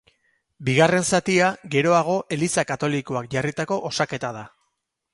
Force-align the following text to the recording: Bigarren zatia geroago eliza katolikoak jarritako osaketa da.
Bigarren 0.69 1.05
zatia 1.17 1.51
geroago 1.77 2.17
eliza 2.39 2.67
katolikoak 2.73 3.31
jarritako 3.39 3.81
osaketa 3.95 4.37
da. 4.43 4.47